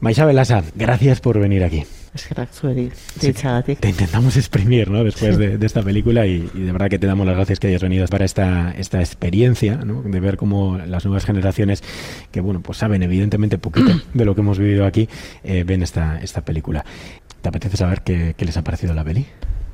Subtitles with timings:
[0.00, 1.84] Maisabel Asa, gracias por venir aquí.
[3.76, 5.04] te intentamos exprimir ¿no?
[5.04, 8.06] después de, esta película y, de verdad que te damos las gracias que hayas venido
[8.06, 10.02] para esta, esta experiencia ¿no?
[10.02, 11.82] de ver cómo las nuevas generaciones
[12.30, 15.08] que bueno pues saben evidentemente poquito de lo que hemos vivido aquí
[15.44, 16.84] eh, ven esta, esta película.
[17.42, 19.26] ¿Te apetece saber qué, qué les ha parecido la peli?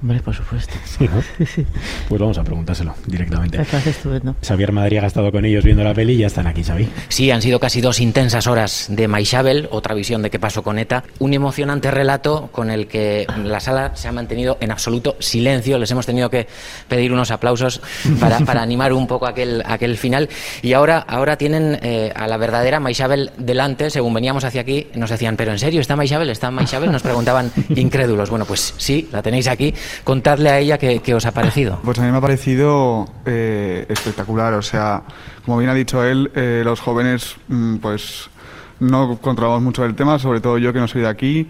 [0.02, 0.74] Hombre, por supuesto.
[2.08, 3.62] Pues vamos a preguntárselo directamente.
[3.86, 4.34] estupendo.
[4.42, 6.88] Xavier Madrid ha estado con ellos viendo la peli y ya están aquí, Xavi.
[7.08, 10.78] Sí, han sido casi dos intensas horas de Maishabel, otra visión de qué pasó con
[10.78, 11.04] ETA.
[11.20, 15.78] Un emocionante relato con el que la sala se ha mantenido en absoluto silencio.
[15.78, 16.48] Les hemos tenido que
[16.88, 17.80] pedir unos aplausos
[18.20, 20.28] para, para animar un poco aquel, aquel final.
[20.60, 23.88] Y ahora, ahora tienen eh, a la verdadera Maishabel delante.
[23.90, 26.30] Según veníamos hacia aquí, nos decían, ¿pero en serio está Maishabel?
[26.30, 26.90] ¿Está Maishabel?
[26.90, 28.28] Nos preguntaban incrédulos.
[28.28, 29.72] Bueno, pues sí, la tenéis aquí
[30.04, 31.78] contadle a ella qué, os ha parecido.
[31.84, 35.02] Pues a mí me ha parecido eh, espectacular, o sea,
[35.44, 38.30] como bien ha dicho él, eh, los jóvenes mm, pues
[38.80, 41.48] no controlamos mucho el tema, sobre todo yo que no soy de aquí,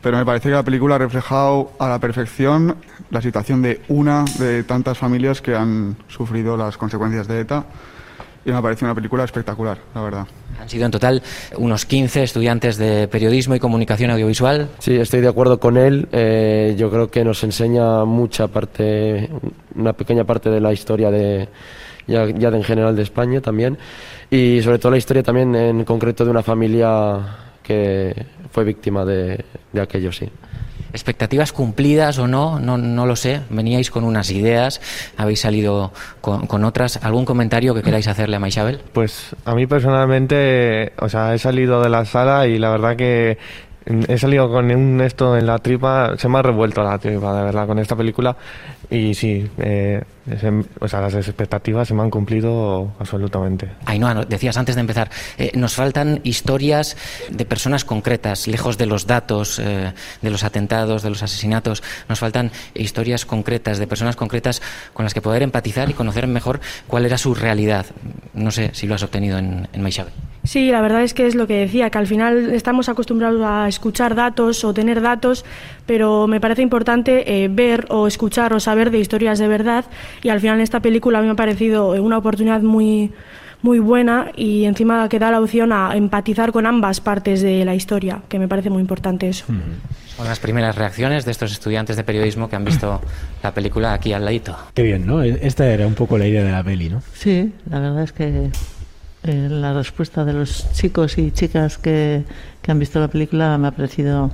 [0.00, 2.76] pero me parece que la película ha reflejado a la perfección
[3.10, 7.64] la situación de una de tantas familias que han sufrido las consecuencias de ETA
[8.44, 10.26] y me ha parecido una película espectacular, la verdad.
[10.60, 11.22] Han sido en total
[11.56, 14.68] unos 15 estudiantes de periodismo y comunicación audiovisual.
[14.78, 16.08] Sí, estoy de acuerdo con él.
[16.12, 19.28] Eh, yo creo que nos enseña mucha parte,
[19.74, 21.48] una pequeña parte de la historia de
[22.06, 23.78] ya, ya en general de España también
[24.30, 27.18] y sobre todo la historia también en concreto de una familia
[27.62, 28.14] que
[28.50, 30.28] fue víctima de, de aquello, sí
[30.92, 33.40] expectativas cumplidas o no, no, lo sé.
[33.50, 34.80] Veníais con unas ideas,
[35.16, 36.98] habéis salido con, otras.
[37.02, 38.80] ¿Algún comentario que queráis hacerle a Maisabel?
[38.92, 43.38] Pues a mí personalmente, o sea, he salido de la sala y la verdad que
[43.86, 47.44] he salido con un esto en la tripa, se me ha revuelto la tripa, de
[47.44, 48.36] verdad, con esta película.
[48.90, 50.02] Y sí, eh,
[50.80, 53.70] o sea, las expectativas se me han cumplido absolutamente.
[53.98, 56.96] no decías antes de empezar, eh, nos faltan historias
[57.30, 61.82] de personas concretas, lejos de los datos, eh, de los atentados, de los asesinatos.
[62.08, 64.62] Nos faltan historias concretas, de personas concretas
[64.92, 67.86] con las que poder empatizar y conocer mejor cuál era su realidad.
[68.34, 69.82] No sé si lo has obtenido en, en
[70.44, 73.68] Sí, la verdad es que es lo que decía, que al final estamos acostumbrados a
[73.68, 75.44] escuchar datos o tener datos,
[75.84, 79.84] pero me parece importante eh, ver o escuchar o saber de historias de verdad
[80.22, 83.12] y al final en esta película a mí me ha parecido una oportunidad muy
[83.62, 87.74] muy buena y encima que da la opción a empatizar con ambas partes de la
[87.74, 89.46] historia, que me parece muy importante eso.
[90.16, 93.00] Son las primeras reacciones de estos estudiantes de periodismo que han visto
[93.42, 94.56] la película aquí al ladito.
[94.74, 95.22] Qué bien, ¿no?
[95.22, 97.02] E-, esta era un poco la idea de la peli, ¿no?
[97.14, 98.50] Sí, la verdad es que
[99.24, 102.24] eh, la respuesta de los chicos y chicas que,
[102.66, 104.30] han visto la película me ha parecido,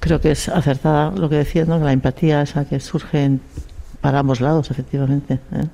[0.00, 1.78] creo que es acertada lo que decía, ¿no?
[1.78, 3.38] la empatía esa que surge
[4.00, 5.34] para ambos lados, efectivamente.
[5.52, 5.64] ¿eh?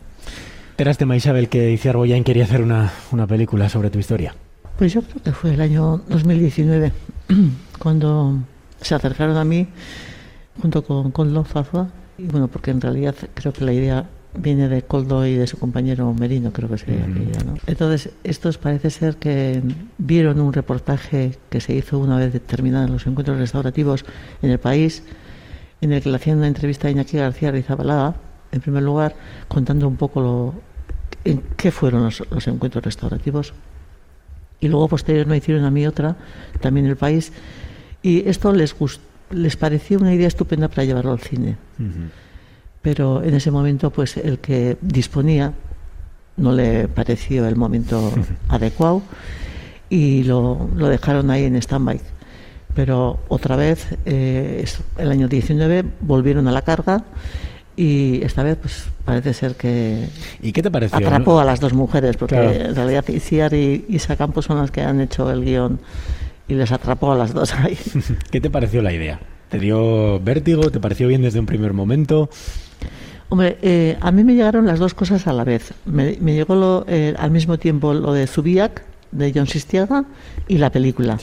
[0.78, 4.34] ¿Eras tema Isabel que Iciar Boyain quería hacer una, una película sobre tu historia?
[4.78, 6.92] Pues yo creo que fue el año 2019
[7.78, 8.38] cuando
[8.80, 9.66] se acercaron a mí
[10.60, 11.88] junto con Coldo Fazua
[12.18, 14.06] y bueno, porque en realidad creo que la idea
[14.38, 17.54] viene de Coldo y de su compañero Merino, creo que sería aquella, ¿no?
[17.66, 19.62] Entonces, estos parece ser que
[19.98, 24.04] vieron un reportaje que se hizo una vez terminados los encuentros restaurativos
[24.42, 25.02] en el país,
[25.80, 28.14] en el que le hacían una entrevista a Iñaki García Rizabalaga,
[28.52, 29.14] en primer lugar,
[29.48, 30.54] contando un poco lo,
[31.24, 33.52] en qué fueron los, encuentros restaurativos.
[34.60, 36.16] Y luego, posteriormente, hicieron a mí otra,
[36.60, 37.32] también en el país,
[38.02, 38.74] y esto les,
[39.30, 41.56] les pareció una idea estupenda para llevarlo al cine
[42.86, 45.52] pero en ese momento pues el que disponía
[46.36, 48.12] no le pareció el momento
[48.48, 49.02] adecuado
[49.90, 52.00] y lo, lo dejaron ahí en stand-by.
[52.76, 54.64] Pero otra vez, eh,
[54.98, 57.04] el año 19, volvieron a la carga
[57.74, 60.08] y esta vez pues parece ser que
[60.42, 64.16] ¿Y qué te pareció, atrapó a las dos mujeres, porque en realidad Iciar y Isa
[64.16, 65.80] Campos son las que han hecho el guion
[66.48, 67.78] y les atrapó a las dos ahí.
[68.30, 69.20] ¿Qué te pareció la idea?
[69.48, 70.70] ¿Te dio vértigo?
[70.70, 72.28] ¿Te pareció bien desde un primer momento?
[73.30, 75.72] Hombre, eh, a mí me llegaron las dos cosas a la vez.
[75.86, 78.82] Me, llegó lo, eh, al mismo tiempo lo de Zubiak,
[79.16, 80.04] de John Sistiaga,
[80.48, 81.18] y la película.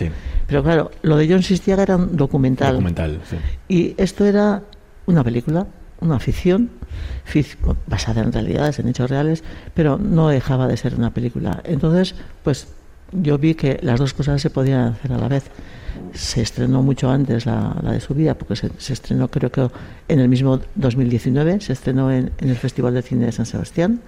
[0.47, 2.73] Pero claro, lo de John Sistiaga era un documental.
[2.73, 3.37] Documental, sí.
[3.67, 4.63] Y esto era
[5.05, 5.67] una película,
[6.01, 6.69] una ficción,
[7.87, 9.43] basada en realidades, en hechos reales,
[9.73, 11.61] pero no dejaba de ser una película.
[11.63, 12.67] Entonces, pues
[13.11, 15.43] yo vi que las dos cosas se podían hacer a la vez
[16.13, 19.67] se estrenó mucho antes la, de su vida, porque se, estrenó creo que
[20.07, 24.01] en el mismo 2019, se estrenó en, el Festival de Cine de San Sebastián.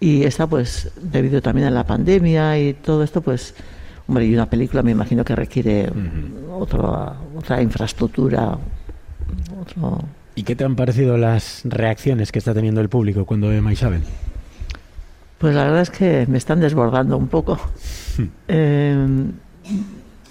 [0.00, 3.54] Y esta, pues, debido también a la pandemia y todo esto, pues,
[4.08, 5.90] hombre, y una película me imagino que requiere
[6.50, 8.58] otra infraestructura.
[10.34, 14.02] ¿Y qué te han parecido las reacciones que está teniendo el público cuando ve Maisabel?
[15.38, 17.58] Pues la verdad es que me están desbordando un poco.
[18.48, 19.06] eh,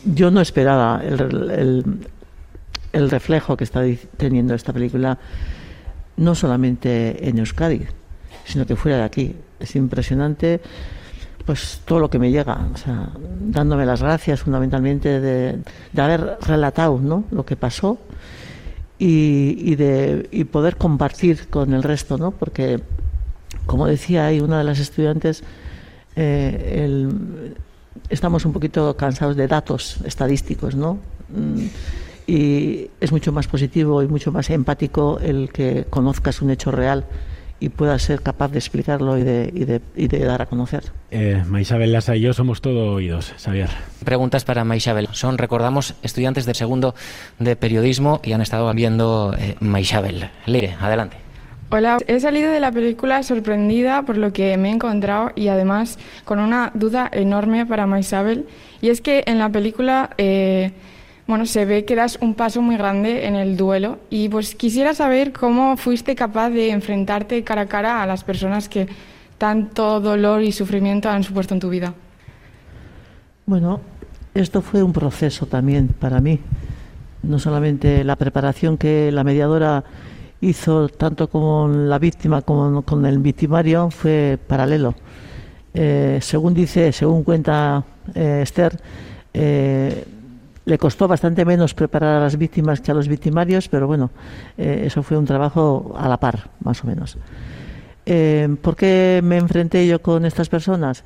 [0.05, 1.99] yo no esperaba el,
[2.93, 3.81] el, reflejo que está
[4.17, 5.17] teniendo esta película,
[6.17, 7.85] no solamente en Euskadi,
[8.49, 9.35] sino que fuera de aquí.
[9.59, 10.59] Es impresionante
[11.45, 13.09] pues todo lo que me llega, o sea,
[13.41, 15.59] dándome las gracias fundamentalmente de,
[15.97, 17.23] haber relatado ¿no?
[17.31, 17.97] lo que pasó
[18.99, 22.31] y, de y poder compartir con el resto, ¿no?
[22.31, 22.81] porque
[23.65, 25.43] como decía ahí una de las estudiantes,
[26.15, 27.09] eh,
[28.09, 30.99] estamos un poquito cansados de datos estadísticos, ¿no?
[31.29, 31.65] Mm,
[32.27, 37.05] y es mucho más positivo y mucho más empático el que conozcas un hecho real
[37.59, 40.83] y puedas ser capaz de explicarlo y de, y de, y de dar a conocer.
[41.11, 43.69] Eh, Maisabel Lasa y yo somos todo oídos, Xavier.
[44.03, 45.09] Preguntas para Maisabel.
[45.11, 46.95] Son, recordamos, estudiantes de segundo
[47.39, 50.29] de periodismo y han estado viendo eh, Maisabel.
[50.45, 51.17] Leire, adelante.
[51.71, 55.99] Hola, he salido de la película sorprendida por lo que me he encontrado y además
[56.25, 58.47] con una duda enorme para Maisabel.
[58.81, 60.71] Y es que en la película, eh,
[61.29, 64.95] bueno, se ve que das un paso muy grande en el duelo y pues quisiera
[64.95, 68.87] saber cómo fuiste capaz de enfrentarte cara a cara a las personas que
[69.37, 71.93] tanto dolor y sufrimiento han supuesto en tu vida.
[73.45, 73.79] Bueno,
[74.33, 76.39] esto fue un proceso también para mí.
[77.21, 79.83] No solamente la preparación que la mediadora
[80.41, 84.95] hizo tanto con la víctima como con el victimario fue paralelo.
[85.75, 87.83] Eh, según dice, según cuenta
[88.15, 88.81] eh, Esther,
[89.31, 90.05] eh,
[90.65, 94.11] le costó bastante menos preparar a las víctimas que a los victimarios, pero bueno,
[94.57, 97.17] eso fue un trabajo a la par, más o menos.
[98.61, 101.03] ¿Por qué me enfrenté yo con estas personas?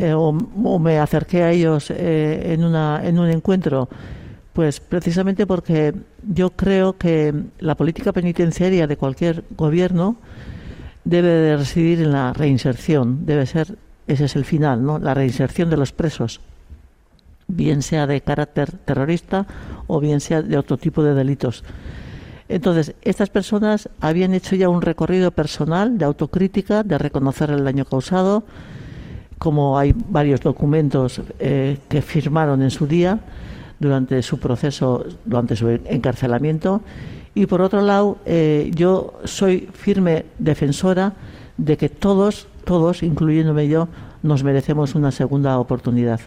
[0.00, 3.88] O, o, me acerqué a ellos en, una, en un encuentro?
[4.54, 5.92] Pues precisamente porque
[6.22, 10.16] yo creo que la política penitenciaria de cualquier gobierno
[11.04, 13.76] debe de residir en la reinserción, debe ser,
[14.06, 15.00] ese es el final, ¿no?
[15.00, 16.40] La reinserción de los presos,
[17.48, 19.46] bien sea de carácter terrorista
[19.86, 21.64] o bien sea de otro tipo de delitos.
[22.48, 27.84] Entonces, estas personas habían hecho ya un recorrido personal de autocrítica, de reconocer el daño
[27.84, 28.44] causado,
[29.38, 33.20] como hay varios documentos eh, que firmaron en su día,
[33.78, 36.82] durante su proceso, durante su encarcelamiento.
[37.34, 41.14] Y por otro lado, eh, yo soy firme defensora
[41.56, 43.88] de que todos, todos, incluyéndome yo,
[44.22, 46.20] nos merecemos una segunda oportunidad.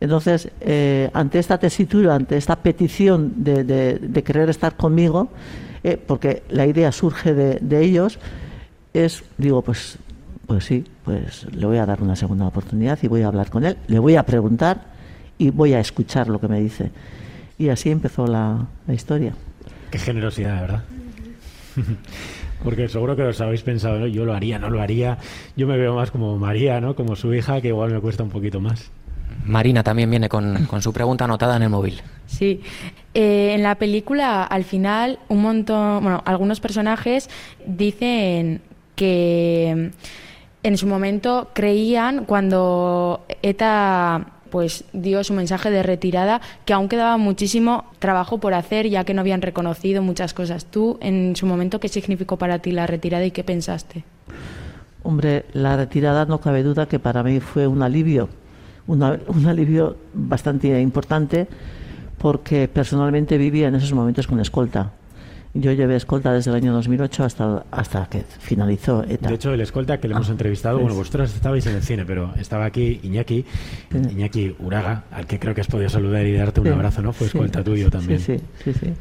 [0.00, 5.28] Entonces, eh, ante esta tesitura, ante esta petición de, querer estar conmigo,
[5.84, 8.18] eh, porque la idea surge de, ellos,
[8.94, 9.98] es, digo, pues,
[10.46, 13.64] pues sí, pues le voy a dar una segunda oportunidad y voy a hablar con
[13.64, 14.80] él, le voy a preguntar
[15.36, 16.90] y voy a escuchar lo que me dice.
[17.58, 19.34] Y así empezó la, historia.
[19.90, 20.84] Qué generosidad, ¿verdad?
[22.64, 24.06] Porque seguro que os habéis pensado, ¿no?
[24.06, 25.18] yo lo haría, no lo haría.
[25.56, 26.94] Yo me veo más como María, ¿no?
[26.94, 28.90] Como su hija, que igual me cuesta un poquito más.
[29.44, 32.00] Marina también viene con, su pregunta anotada en el móvil.
[32.26, 32.60] Sí,
[33.14, 37.28] eh, en la película al final un montón, bueno, algunos personajes
[37.66, 38.60] dicen
[38.94, 39.90] que
[40.62, 47.16] en su momento creían cuando ETA pues dio su mensaje de retirada, que aún quedaba
[47.16, 50.66] muchísimo trabajo por hacer, ya que no habían reconocido muchas cosas.
[50.66, 54.04] Tú, en su momento, ¿qué significó para ti la retirada y qué pensaste?
[55.02, 58.28] Hombre, la retirada no cabe duda que para mí fue un alivio,
[58.90, 61.46] un alivio bastante importante,
[62.18, 64.92] porque personalmente vivía en esos momentos con escolta.
[65.52, 69.28] Yo llevé escolta desde el año 2008 hasta, hasta que finalizó ETA.
[69.28, 72.04] De hecho, el escolta que le hemos ah, entrevistado, bueno, vosotros estabais en el cine,
[72.04, 73.44] pero estaba aquí Iñaki,
[74.12, 77.12] Iñaki Uraga, al que creo que has podido saludar y darte un abrazo, ¿no?
[77.12, 78.20] Fue escolta tuyo también.
[78.20, 78.92] Sí, sí, sí,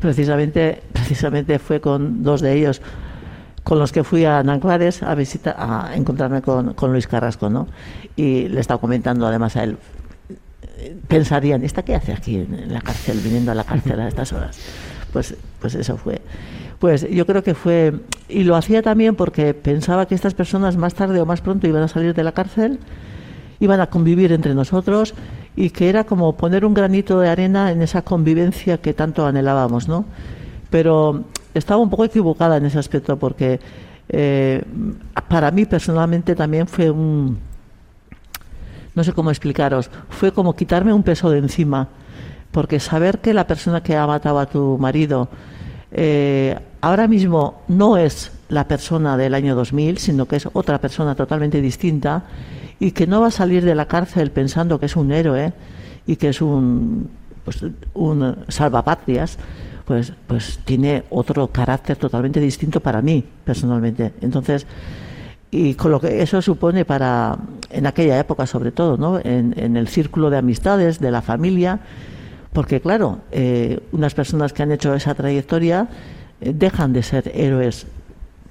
[0.00, 2.82] Precisamente, precisamente fue con dos de ellos
[3.62, 7.68] con los que fui a Nanclares a visitar, a encontrarme con, con Luis Carrasco, ¿no?
[8.16, 9.78] Y le estaba comentando además a él,
[11.08, 14.58] pensarían, ¿esta qué hace aquí en la cárcel, viniendo a la cárcel a estas horas?
[15.12, 16.20] Pues, pues eso fue.
[16.78, 20.94] Pues yo creo que fue, y lo hacía también porque pensaba que estas personas más
[20.94, 22.80] tarde o más pronto iban a salir de la cárcel,
[23.60, 25.14] iban a convivir entre nosotros
[25.54, 29.86] y que era como poner un granito de arena en esa convivencia que tanto anhelábamos,
[29.86, 30.04] ¿no?
[30.70, 33.60] Pero estaba un poco equivocada en ese aspecto porque
[34.08, 34.62] eh,
[35.28, 37.38] para mí personalmente también fue un,
[38.94, 41.88] no sé cómo explicaros, fue como quitarme un peso de encima
[42.50, 45.28] porque saber que la persona que ha matado a tu marido
[45.90, 51.14] eh, ahora mismo no es la persona del año 2000, sino que es otra persona
[51.14, 52.24] totalmente distinta
[52.78, 55.52] y que no va a salir de la cárcel pensando que es un héroe
[56.06, 57.08] y que es un,
[57.44, 59.38] pues, un salvapatrias,
[59.84, 64.12] pues, pues tiene otro carácter totalmente distinto para mí, personalmente.
[64.20, 64.66] Entonces,
[65.50, 67.36] y con lo que eso supone para,
[67.70, 69.20] en aquella época sobre todo, ¿no?
[69.22, 71.80] en, el círculo de amistades, de la familia,
[72.52, 75.88] porque claro, eh, unas personas que han hecho esa trayectoria
[76.40, 77.86] eh, dejan de ser héroes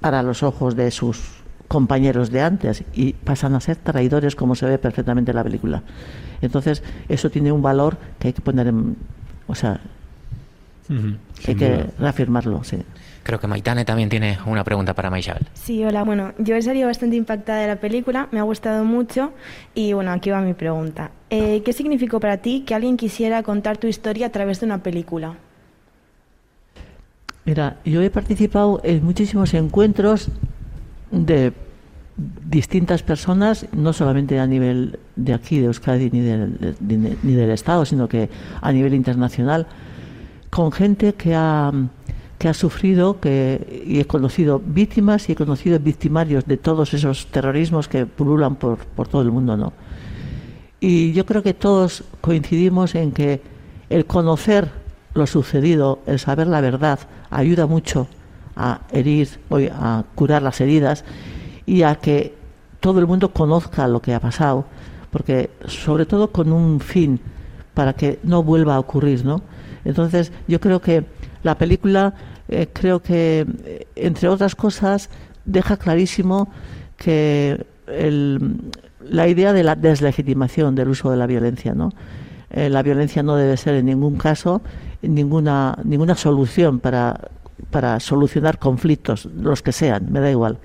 [0.00, 4.66] para los ojos de sus compañeros de antes y pasan a ser traidores como se
[4.66, 5.82] ve perfectamente en la película.
[6.40, 8.96] Entonces, eso tiene un valor que hay que poner en...
[9.46, 9.80] O sea,
[11.46, 12.78] hay que reafirmarlo, sí.
[13.22, 15.46] Creo que Maitane también tiene una pregunta para Maishabel.
[15.54, 16.02] Sí, hola.
[16.02, 19.32] Bueno, yo he salido bastante impactada de la película, me ha gustado mucho
[19.74, 21.12] y bueno, aquí va mi pregunta.
[21.30, 24.82] Eh, ¿Qué significó para ti que alguien quisiera contar tu historia a través de una
[24.82, 25.36] película?
[27.44, 30.28] Mira, yo he participado en muchísimos encuentros
[31.10, 31.52] de
[32.16, 37.84] distintas personas, no solamente a nivel de aquí, de Euskadi, ni del, ni del Estado,
[37.84, 38.28] sino que
[38.60, 39.66] a nivel internacional,
[40.52, 41.72] con gente que ha
[42.38, 47.28] que ha sufrido que, y he conocido víctimas y he conocido victimarios de todos esos
[47.28, 49.56] terrorismos que pululan por, por todo el mundo.
[49.56, 49.72] ¿no?
[50.80, 53.40] Y yo creo que todos coincidimos en que
[53.90, 54.72] el conocer
[55.14, 56.98] lo sucedido, el saber la verdad,
[57.30, 58.08] ayuda mucho
[58.56, 59.28] a herir,
[59.70, 61.04] a curar las heridas
[61.64, 62.34] y a que
[62.80, 64.64] todo el mundo conozca lo que ha pasado,
[65.12, 67.20] porque sobre todo con un fin
[67.72, 69.42] para que no vuelva a ocurrir, ¿no?
[69.84, 71.04] Entonces, yo creo que
[71.42, 72.14] la película
[72.48, 75.10] eh, creo que, eh, entre otras cosas,
[75.44, 76.50] deja clarísimo
[76.96, 81.90] que la idea de la deslegitimación del uso de la violencia, ¿no?
[82.50, 84.60] Eh, la violencia no debe ser en ningún caso
[85.00, 87.28] ninguna, ninguna solución para,
[87.70, 90.58] para solucionar conflictos, los que sean, me da igual.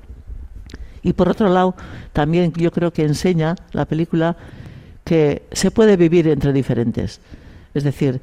[1.02, 1.76] Y por otro lado,
[2.12, 4.36] también yo creo que enseña la película
[5.06, 7.22] que se puede vivir entre diferentes.
[7.78, 8.20] Es decir,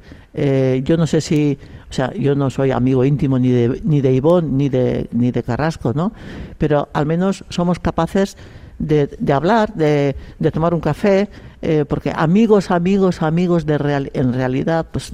[0.83, 1.57] yo no sé si
[1.89, 5.31] o sea, yo no soy amigo íntimo ni de, ni de Ivonne ni de, ni
[5.31, 6.11] de Carrasco, ¿no?
[6.57, 8.35] Pero al menos somos capaces
[8.79, 11.29] de, de hablar, de, de, tomar un café,
[11.61, 15.13] eh, porque amigos, amigos, amigos de real, en realidad, pues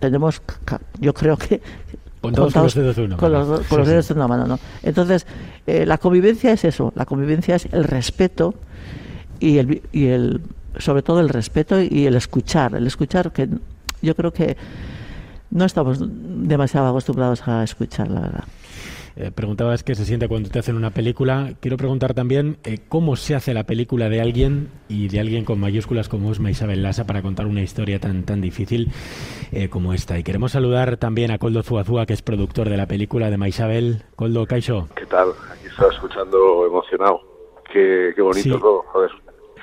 [0.00, 0.42] tenemos,
[0.98, 1.60] yo creo que
[2.20, 4.58] con los dedos de una con Los, con los dedos de una mano, ¿no?
[4.82, 5.26] Entonces,
[5.66, 8.54] eh, la convivencia es eso, la convivencia es el respeto
[9.38, 10.40] y el, y el,
[10.78, 13.48] sobre todo el respeto y el escuchar, el escuchar que
[14.02, 14.56] yo creo que
[15.50, 18.44] no estamos demasiado acostumbrados a escuchar, la verdad.
[19.16, 21.52] Eh, preguntabas qué se siente cuando te hacen una película.
[21.60, 25.58] Quiero preguntar también eh, cómo se hace la película de alguien y de alguien con
[25.58, 28.90] mayúsculas como es Isabel Lasa para contar una historia tan tan difícil
[29.52, 30.18] eh, como esta.
[30.18, 34.04] Y queremos saludar también a Coldo Zuazúa, que es productor de la película de Maisabel.
[34.16, 34.88] Coldo, Caixo.
[34.94, 35.30] ¿Qué tal?
[35.52, 37.20] Aquí estaba escuchando emocionado.
[37.72, 38.84] Qué, bonito todo.
[38.92, 39.10] Joder,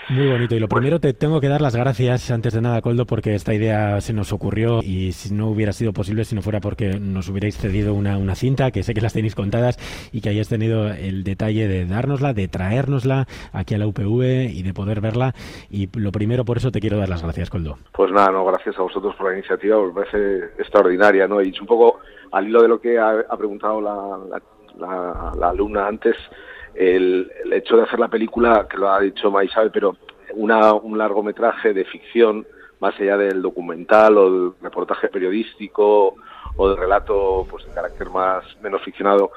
[0.10, 0.56] muy bonito.
[0.56, 3.54] Y lo primero te tengo que dar las gracias antes de nada, Coldo, porque esta
[3.54, 7.30] idea se nos ocurrió y si no hubiera sido posible, si no fuera porque nos
[7.30, 9.78] hubierais cedido una, una cinta, que sé que las tenéis contadas
[10.12, 14.64] y que hayáis tenido el detalle de dárnosla, de traérnosla aquí a la UPV y
[14.64, 15.34] de poder verla.
[15.70, 17.78] Y lo primero, por eso te quiero dar las gracias, Coldo.
[17.94, 21.42] Pues nada, no, gracias a vosotros por la iniciativa, me parece extraordinaria, ¿no?
[21.42, 22.00] Y es un poco
[22.32, 24.40] al hilo de lo que ha, preguntado la,
[25.38, 26.16] la alumna antes
[26.78, 29.98] el, hecho de hacer la película, que lo ha dicho Maisabe, pero
[30.36, 32.46] una, un largometraje de ficción,
[32.80, 36.16] más allá del documental o del reportaje periodístico
[36.56, 39.32] o del relato pues de carácter más menos ficcionado,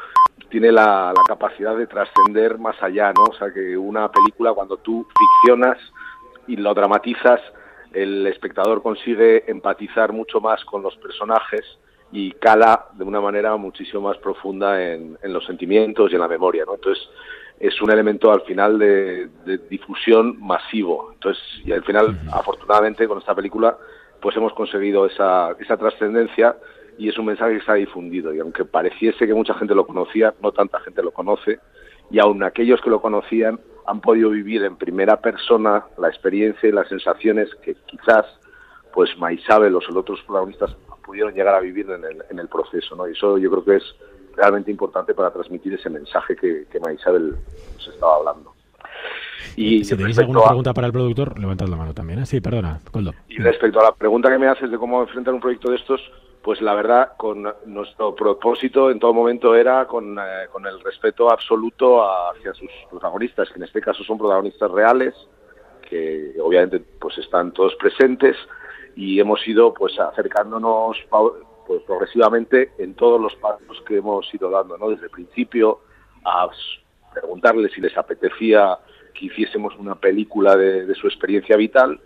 [0.50, 3.24] tiene la, la capacidad de trascender más allá, ¿no?
[3.30, 5.78] O sea, que una película cuando tú ficcionas
[6.46, 7.40] y lo dramatizas,
[7.92, 11.64] el espectador consigue empatizar mucho más con los personajes
[12.12, 16.64] y cala de una manera muchísimo más profunda en, los sentimientos y en la memoria,
[16.66, 16.74] ¿no?
[16.74, 17.08] Entonces
[17.58, 19.28] es un elemento al final de,
[19.68, 21.10] difusión masivo.
[21.12, 23.76] Entonces y al final, afortunadamente, con esta película,
[24.20, 26.56] pues hemos conseguido esa, esa trascendencia
[26.98, 28.34] y es un mensaje que se ha difundido.
[28.34, 31.60] Y aunque pareciese que mucha gente lo conocía, no tanta gente lo conoce.
[32.10, 36.72] Y aun aquellos que lo conocían han podido vivir en primera persona la experiencia y
[36.72, 38.26] las sensaciones que quizás
[38.92, 40.76] pues Maisabel o los otros protagonistas
[41.10, 43.08] pudieron llegar a vivir en el, en el proceso, ¿no?
[43.08, 43.96] Y eso yo creo que es
[44.36, 47.34] realmente importante para transmitir ese mensaje que, que Maisabel
[47.74, 48.54] nos estaba hablando.
[49.56, 52.20] Y si tenéis alguna pregunta para el productor, levantad la mano también.
[52.20, 52.26] ¿eh?
[52.26, 53.12] Sí, perdona, Coldo.
[53.28, 56.00] Y respecto a la pregunta que me haces de cómo enfrentar un proyecto de estos,
[56.42, 61.28] pues la verdad, con nuestro propósito en todo momento era con, eh, con el respeto
[61.28, 65.14] absoluto hacia sus protagonistas, que en este caso son protagonistas reales,
[65.88, 68.36] que obviamente pues están todos presentes,
[68.96, 70.96] y hemos ido pues acercándonos
[71.66, 74.90] pues, progresivamente en todos los pasos que hemos ido dando, ¿no?
[74.90, 75.80] Desde el principio
[76.24, 76.48] a
[77.12, 78.78] preguntarles si les apetecía
[79.14, 82.00] que hiciésemos una película de, su experiencia vital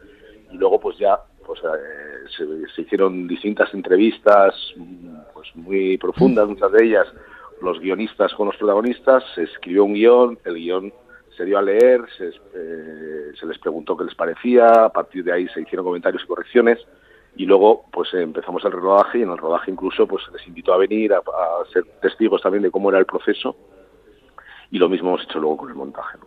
[0.50, 4.54] y luego pues ya pues eh, se, hicieron distintas entrevistas
[5.34, 7.06] pues muy profundas muchas de ellas
[7.60, 10.92] los guionistas con los protagonistas, se escribió un guion, el guion
[11.36, 15.32] se dio a leer, se, eh, se les preguntó qué les parecía, a partir de
[15.32, 16.78] ahí se hicieron comentarios y correcciones
[17.36, 20.78] y luego pues empezamos el rodaje y en el rodaje incluso pues les invitó a
[20.78, 23.56] venir a, a, ser testigos también de cómo era el proceso
[24.70, 26.18] y lo mismo hemos hecho luego con el montaje.
[26.18, 26.26] ¿no?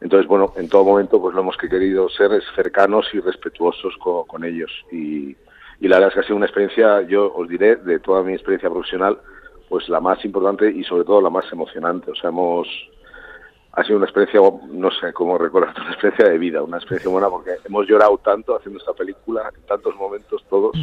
[0.00, 4.26] Entonces, bueno, en todo momento pues lo hemos querido ser es cercanos y respetuosos con,
[4.26, 5.36] con ellos y,
[5.80, 8.34] y la verdad es que ha sido una experiencia, yo os diré, de toda mi
[8.34, 9.18] experiencia profesional,
[9.68, 12.10] pues la más importante y sobre todo la más emocionante.
[12.10, 12.68] O sea, hemos
[13.76, 14.40] ha sido una experiencia,
[14.70, 18.56] no sé cómo recordar, una experiencia de vida, una experiencia buena porque hemos llorado tanto
[18.56, 20.76] haciendo esta película, en tantos momentos todos.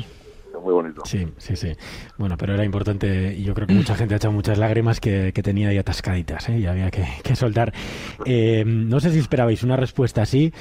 [0.61, 1.01] Muy bonito.
[1.05, 1.71] Sí, sí, sí.
[2.17, 5.31] Bueno, pero era importante y yo creo que mucha gente ha echado muchas lágrimas que,
[5.31, 6.59] tenía ahí atascaditas ¿eh?
[6.59, 7.73] y había que, que soltar.
[8.25, 10.53] Eh, no sé si esperabais una respuesta así.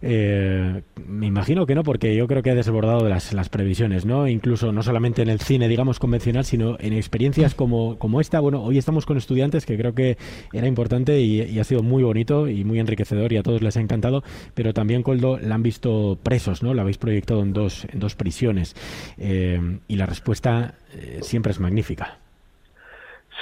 [0.00, 4.06] Eh, me imagino que no, porque yo creo que ha desbordado de las, las, previsiones,
[4.06, 4.28] ¿no?
[4.28, 8.40] Incluso no solamente en el cine, digamos, convencional, sino en experiencias como, como esta.
[8.40, 10.16] Bueno, hoy estamos con estudiantes, que creo que
[10.52, 13.80] era importante y, ha sido muy bonito y muy enriquecedor y a todos les ha
[13.80, 14.22] encantado,
[14.54, 16.74] pero también, Coldo, la han visto presos, ¿no?
[16.74, 18.74] La habéis proyectado en dos, en dos prisiones
[19.18, 22.18] eh, y la respuesta eh, siempre es magnífica.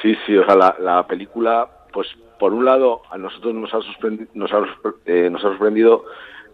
[0.01, 2.09] Sí, sí, o sea, la, la película, pues
[2.39, 3.79] por un lado, a nosotros nos ha,
[4.35, 4.51] nos
[5.07, 6.05] eh, nos ha sorprendido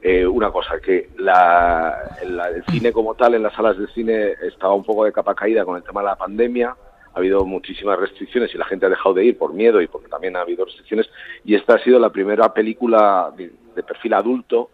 [0.04, 4.74] eh, una cosa, que la, el cine como tal, en las salas de cine, estaba
[4.74, 6.76] un poco de capa caída con el tema de la pandemia.
[7.14, 10.08] Ha habido muchísimas restricciones y la gente ha dejado de ir por miedo y porque
[10.08, 11.08] también ha habido restricciones.
[11.44, 13.52] Y esta ha sido la primera película de,
[13.84, 14.70] perfil adulto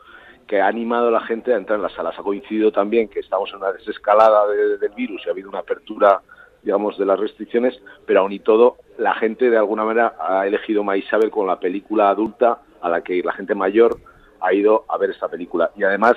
[0.47, 2.19] que ha animado a la gente a entrar en las salas.
[2.19, 5.59] Ha coincidido también que estamos en una desescalada de, del virus y ha habido una
[5.59, 6.23] apertura
[6.63, 10.83] digamos, de las restricciones, pero aún y todo, la gente de alguna manera ha elegido
[10.83, 13.99] Maisabel con la película adulta a la que la gente mayor
[14.41, 15.71] ha ido a ver esta película.
[15.77, 16.17] Y además,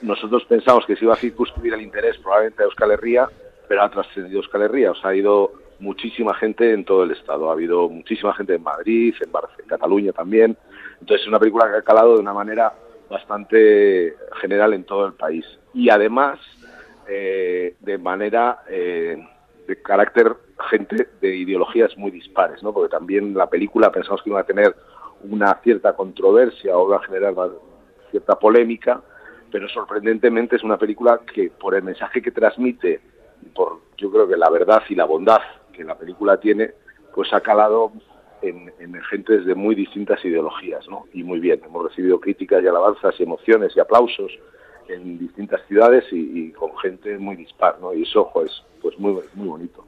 [0.00, 3.28] nosotros pensamos que se iba a circunscribir el interés probablemente a Euskal Herria,
[3.68, 4.90] pero ha trascendido Euskal Herria.
[4.90, 7.50] O sea, ha ido muchísima gente en todo el estado.
[7.50, 10.56] Ha habido muchísima gente en Madrid, en, Bar en Cataluña también.
[11.00, 12.72] Entonces, es una película que ha calado de una manera
[13.10, 15.44] bastante general en todo el país.
[15.74, 16.38] Y además,
[17.08, 19.16] eh, de manera eh,
[19.66, 20.34] de carácter
[20.70, 22.72] gente de ideologías muy dispares, ¿no?
[22.72, 24.74] Porque también la película pensamos que iba a tener
[25.24, 27.34] una cierta controversia o va a generar
[28.10, 29.00] cierta polémica,
[29.50, 33.00] pero sorprendentemente es una película que por el mensaje que transmite,
[33.54, 35.40] por yo creo que la verdad y la bondad
[35.72, 36.72] que la película tiene,
[37.14, 37.92] pues ha calado
[38.42, 41.04] en, en gentes de muy distintas ideologías, ¿no?
[41.12, 44.32] Y muy bien, hemos recibido críticas y alabanzas y emociones y aplausos
[44.88, 47.94] en distintas ciudades y, con gente muy dispar, ¿no?
[47.94, 49.84] Y eso, pues, pues muy, muy bonito.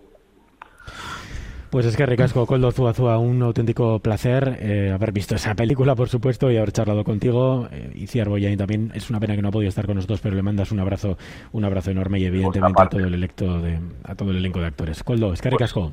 [1.75, 6.09] Pues es que ricasco, Coldo Zuazua, un auténtico placer eh, haber visto esa película, por
[6.09, 7.67] supuesto, y haber charlado contigo.
[7.73, 10.37] Eh, y Ciarboyain también es una pena que no ha podido estar con nosotros, pero
[10.37, 11.19] le mandas un abrazo,
[11.51, 14.67] un abrazo enorme y evidentemente a todo el electo de, a todo el elenco de
[14.67, 15.03] actores.
[15.03, 15.93] Coldo, es que ricasco.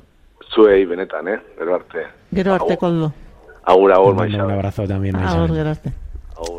[0.54, 1.39] Zuei benetan, eh?
[1.58, 2.06] Gero arte.
[2.32, 3.12] Gero arte, Coldo.
[3.63, 5.94] Agur, agur, Un abrazo también, Agur, gero arte.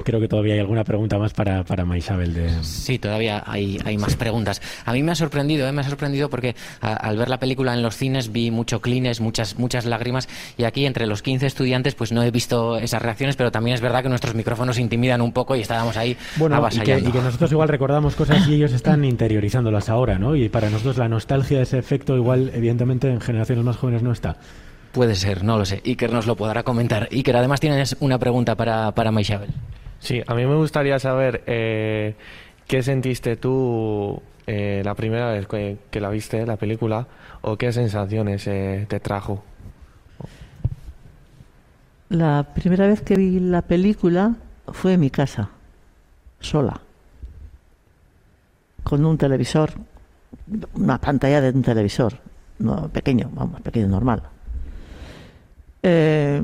[0.05, 2.35] Creo que todavía hay alguna pregunta más para, para Maisabel.
[2.35, 2.63] De...
[2.63, 4.19] Sí, todavía hay, hay más sí.
[4.19, 4.61] preguntas.
[4.85, 5.73] A mí me ha sorprendido, ¿eh?
[5.73, 9.21] me ha sorprendido porque a, al ver la película en los cines vi mucho clines,
[9.21, 13.37] muchas, muchas lágrimas y aquí entre los 15 estudiantes pues no he visto esas reacciones,
[13.37, 16.99] pero también es verdad que nuestros micrófonos intimidan un poco y estábamos ahí bueno, avasallando.
[16.99, 20.37] Y que, y que nosotros igual recordamos cosas y ellos están interiorizándolas ahora, ¿no?
[20.37, 24.37] Y para nosotros la nostalgia, ese efecto igual evidentemente en generaciones más jóvenes no está.
[24.93, 25.83] Puede ser, no lo sé.
[25.87, 27.09] Iker nos lo podrá comentar.
[27.11, 29.51] Iker, además tienes una pregunta para, para Maisabel.
[29.99, 32.15] Sí, a mí me gustaría saber eh,
[32.67, 37.07] qué sentiste tú eh, la primera vez que, que, la viste, la película,
[37.41, 39.43] o qué sensaciones eh, te trajo.
[42.11, 44.35] La primera vez que vi la película
[44.73, 45.49] fue en mi casa,
[46.41, 46.81] sola,
[48.83, 49.71] con un televisor,
[50.75, 52.19] una pantalla de un televisor,
[52.59, 54.23] no pequeño, vamos, pequeño normal.
[55.83, 56.43] Eh,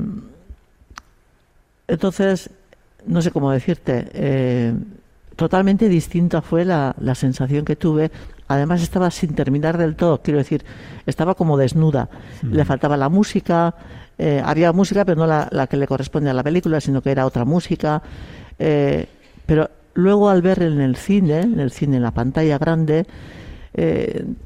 [1.88, 2.50] entonces,
[3.06, 4.74] no sé cómo decirte, eh,
[5.36, 8.10] totalmente distinta fue la, la, sensación que tuve.
[8.46, 10.64] Además estaba sin terminar del todo, quiero decir,
[11.06, 12.08] estaba como desnuda.
[12.42, 12.52] Mm.
[12.52, 13.74] Le faltaba la música,
[14.18, 17.10] eh, había música, pero no la, la, que le corresponde a la película, sino que
[17.10, 18.02] era otra música.
[18.58, 19.06] Eh,
[19.46, 23.06] pero luego al ver en el cine, en el cine, en la pantalla grande,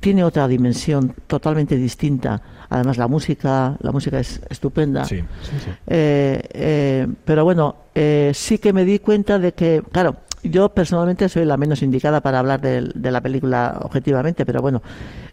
[0.00, 2.42] tiene otra dimensión totalmente distinta.
[2.72, 5.04] Además la música, la música es estupenda.
[5.04, 5.70] Sí, sí, sí.
[5.86, 11.28] Eh, eh, pero bueno, eh, sí que me di cuenta de que, claro, yo personalmente
[11.28, 14.80] soy la menos indicada para hablar de, de la película objetivamente, pero bueno,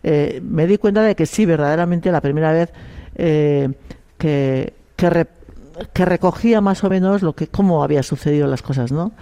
[0.03, 2.73] eh, me di cuenta de que sí, verdaderamente la primera vez
[3.15, 3.73] que,
[4.17, 5.27] que, re,
[5.93, 9.13] que recogía más o menos lo que cómo había sucedido las cosas, ¿no?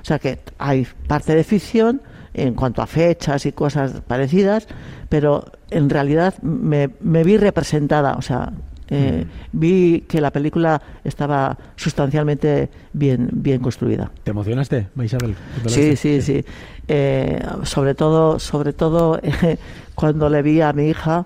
[0.00, 2.00] O sea que hay parte de ficción,
[2.36, 4.68] en cuanto a fechas y cosas parecidas,
[5.08, 8.52] pero en realidad me, me vi representada, o sea,
[8.88, 9.58] Eh, Mm.
[9.58, 14.12] Vi que la película estaba sustancialmente bien, bien construida.
[14.22, 15.34] ¿Te emocionaste, Isabel?
[15.66, 16.44] Sí, sí, sí.
[16.86, 19.58] Eh, sobre todo, sobre todo eh,
[19.96, 21.24] cuando le vi a mi hija,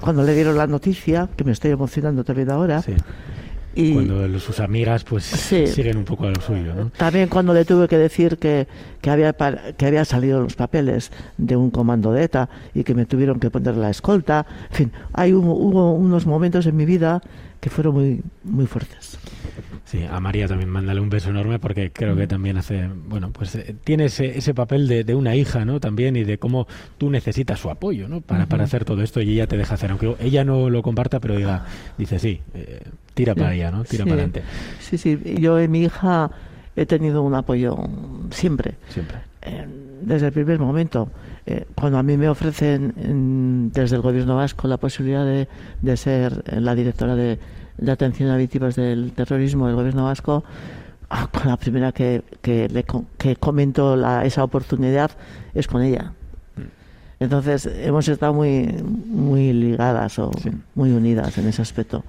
[0.00, 2.82] cuando le dieron la noticia, que me estoy emocionando también ahora.
[2.82, 2.94] Sí.
[3.80, 5.66] Y Cuando sus amigas pues Sí.
[5.68, 6.90] siguen un poco a lo suyo, ¿no?
[6.96, 8.66] también cuando le tuve que decir que,
[9.00, 9.32] que, había,
[9.76, 13.50] que había salido los papeles de un comando de ETA y que me tuvieron que
[13.50, 14.46] poner la escolta.
[14.70, 17.22] En fin, hay hubo, hubo unos momentos en mi vida
[17.60, 19.17] que fueron muy, muy fuertes.
[19.90, 22.18] Sí, a María también mándale un beso enorme porque creo Mm.
[22.18, 25.80] que también hace, bueno, pues eh, tiene ese, ese papel de, de una hija, ¿no?
[25.80, 26.66] También y de cómo
[26.98, 28.20] tú necesitas su apoyo, ¿no?
[28.20, 31.36] Para, hacer todo esto y ella te deja hacer, aunque ella no lo comparta, pero
[31.36, 31.64] diga,
[31.96, 32.82] dice sí, eh,
[33.14, 33.84] tira para allá, ¿no?
[33.84, 34.10] Tira Sí.
[34.10, 34.42] para adelante.
[34.80, 35.18] Sí, sí.
[35.40, 36.30] Yo en mi hija
[36.76, 37.78] he tenido un apoyo
[38.30, 38.74] siempre.
[38.90, 39.16] Siempre.
[39.40, 39.66] Eh,
[40.02, 41.10] desde el primer momento.
[41.46, 45.48] Eh, cuando a mí me ofrecen en- desde el gobierno vasco la posibilidad de,
[45.80, 47.38] de ser la directora de,
[47.78, 50.44] de atención a víctimas del terrorismo del gobierno vasco,
[51.10, 52.84] ah, con la primera que, que, le
[53.16, 55.10] que comento la- esa oportunidad
[55.54, 56.12] es con ella.
[57.20, 58.66] Entonces hemos estado muy,
[59.06, 60.30] muy ligadas o
[60.76, 62.04] muy unidas en ese aspecto.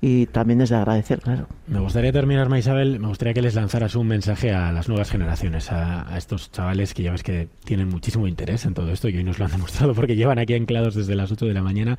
[0.00, 1.46] Y también es de agradecer, claro.
[1.66, 5.72] Me gustaría terminar, Maisabel, me gustaría que les lanzaras un mensaje a las nuevas generaciones,
[5.72, 9.16] a, a estos chavales que ya ves que tienen muchísimo interés en todo esto y
[9.16, 11.98] hoy nos lo han demostrado porque llevan aquí anclados desde las 8 de la mañana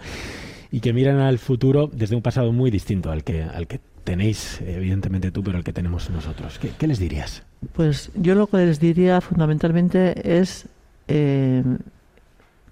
[0.71, 4.61] y que miran al futuro desde un pasado muy distinto al que, al que tenéis,
[4.61, 6.59] evidentemente tú, pero al que tenemos nosotros.
[6.59, 7.43] ¿Qué, les dirías?
[7.73, 10.67] Pues yo lo que les diría fundamentalmente es
[11.07, 11.63] eh,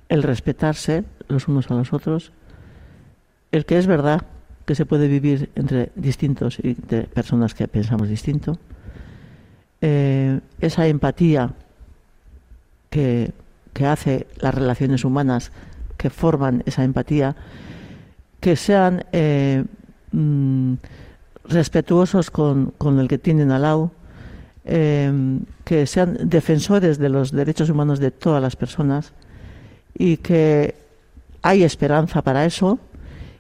[0.10, 2.32] el respetarse los unos a los otros,
[3.52, 4.22] el que es verdad
[4.66, 8.58] que se puede vivir entre distintos y de personas que pensamos distinto,
[9.82, 11.54] eh, esa empatía
[12.90, 13.32] que,
[13.74, 15.52] que hace las relaciones humanas
[15.98, 17.36] que forman esa empatía,
[18.44, 19.64] que sean eh,
[20.12, 20.74] mm,
[21.48, 23.92] respetuosos con, con el que tienen al lado,
[24.66, 29.14] eh, que sean defensores de los derechos humanos de todas las personas
[29.98, 30.76] y que
[31.42, 32.80] hay esperanza para eso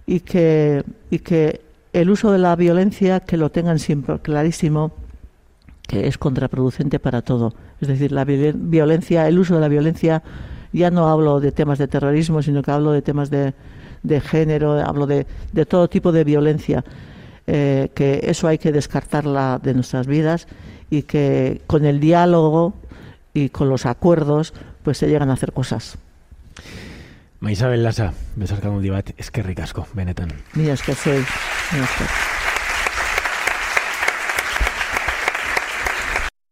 [0.08, 1.60] y que, y que
[1.92, 4.94] el uso de la violencia que lo tengan siempre clarísimo
[5.86, 7.54] que es contraproducente para todo.
[7.82, 10.24] Es decir, la violen- violencia, el uso de la violencia,
[10.72, 13.54] ya no hablo de temas de terrorismo, sino que hablo de temas de,
[14.04, 16.84] de género, hablo de, de todo tipo de violencia,
[17.48, 20.48] eh, que eso hay que descartarla de nuestras vidas
[20.90, 22.74] y que con el diálogo
[23.34, 25.98] y con los acuerdos pues se llegan a hacer cosas.
[27.40, 30.32] Maisabel Lasa, besarkadun dibat, eskerrik asko, benetan.
[30.56, 30.96] Mila esker.